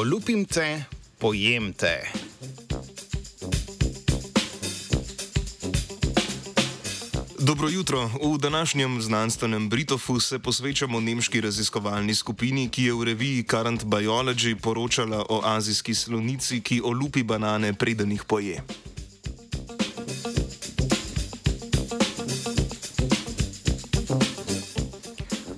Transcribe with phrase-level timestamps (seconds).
[0.00, 0.84] Olupim te,
[1.18, 2.08] pojem te.
[7.38, 8.06] Dobro jutro.
[8.06, 14.56] V današnjem znanstvenem Britofu se posvečamo nemški raziskovalni skupini, ki je v reviji Current Biology
[14.60, 18.62] poročala o azijski slonici, ki olupi banane, preden jih poje.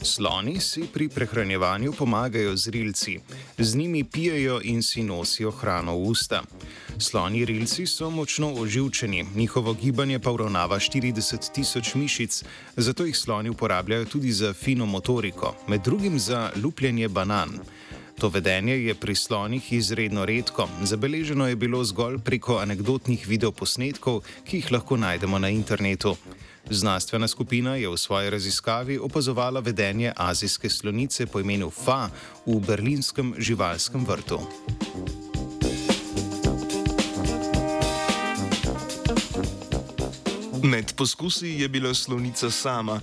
[0.03, 3.21] Sloni si pri prehranjevanju pomagajo z rilci,
[3.59, 6.43] z njimi pijejo in si nosijo hrano v usta.
[6.99, 12.45] Sloni rilci so močno oživčeni, njihovo gibanje pa uravnava 40 tisoč mišic,
[12.77, 17.51] zato jih sloni uporabljajo tudi za fino motoriko, med drugim za lupljenje banan.
[18.23, 24.61] To vedenje je pri slonih izredno redko, zabeleženo je bilo zgolj preko anegdotnih videoposnetkov, ki
[24.61, 26.15] jih lahko najdemo na internetu.
[26.71, 32.11] Znanstvena skupina je v svoji raziskavi opazovala vedenje azijske slonice po imenu Fa
[32.47, 34.39] v berlinskem živalskem vrtu.
[40.63, 43.01] Med poskusi je bila slonica sama.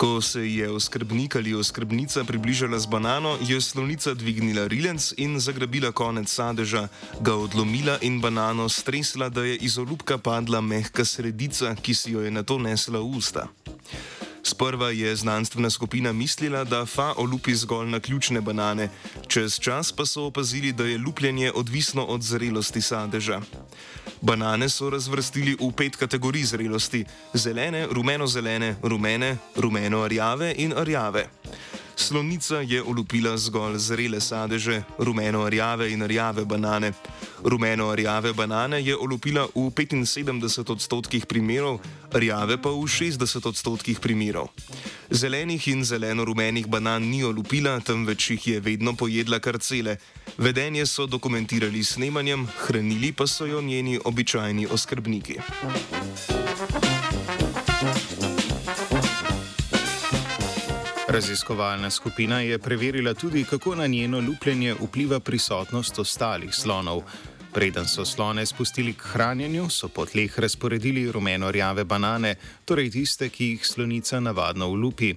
[0.00, 5.92] Ko se je oskrbnik ali oskrbnica približala z banano, je slonica dvignila rilenc in zagrabila
[5.92, 6.88] konec sadeža,
[7.20, 12.24] ga odlomila in banano stresla, da je iz olupka padla mehka sredica, ki si jo
[12.24, 13.44] je na to nesla v usta.
[14.42, 18.88] Sprva je znanstvena skupina mislila, da fa olupi zgolj na ključne banane,
[19.28, 23.40] čez čas pa so opazili, da je lupljenje odvisno od zrelosti sadeža.
[24.20, 27.04] Banane so razvrstili v pet kategorij zrelosti:
[27.34, 31.28] zelene, rumeno-zelene, rumene, rumeno-arjave in arjave.
[31.96, 36.92] Slonica je olupila zgolj zrele sadeže, rumeno-arjave in arjave banane.
[37.44, 41.80] Rumeno-arjave banane je olupila v 75 odstotkih primerov,
[42.12, 44.48] arjave pa v 60 odstotkih primerov.
[45.10, 49.96] Zelenih in zeleno-rumenih banan ni olupila, temveč jih je vedno pojedla kar cele.
[50.38, 55.38] Vedenje so dokumentirali s snemanjem, hranili pa so jo njeni običajni oskrbniki.
[61.08, 67.02] Raziskovalna skupina je preverila tudi, kako na njeno lupljenje vpliva prisotnost ostalih slonov.
[67.52, 72.34] Preden so slone spustili k hranjenju, so po tleh razporedili rumeno-rjave banane,
[72.64, 75.14] torej tiste, ki jih slonica navadno ulupi.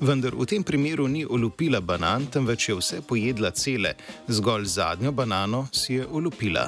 [0.00, 3.94] Vendar v tem primeru ni olupila banan, temveč je vse pojedla cele,
[4.28, 6.66] zgolj zadnjo banano si je olupila.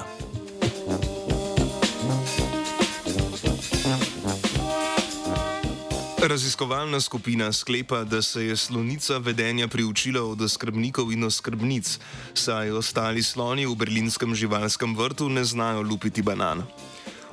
[6.21, 11.99] Raziskovalna skupina sklepa, da se je slonica vedenja priučila od skrbnikov in oskrbnic,
[12.33, 16.61] saj ostali sloni v berlinskem živalskem vrtu ne znajo lupiti banan.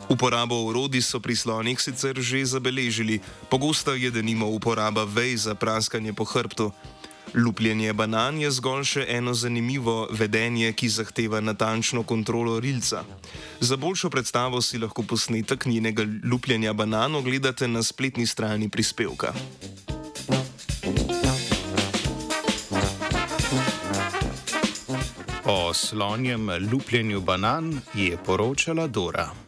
[0.08, 3.20] Uporabo orodij so pri slonih sicer že zabeležili,
[3.52, 6.72] pogosta je denimo uporaba vej za praskanje po hrbtu.
[7.34, 13.02] Lupljenje banan je zgolj še eno zanimivo vedenje, ki zahteva natančno kontrolo rilca.
[13.60, 19.34] Za boljšo predstavo si lahko posnetek njenega lupljenja banan ogledate na spletni strani prispevka.
[25.44, 29.47] O slonjem lupljenju banan je poročala Dora.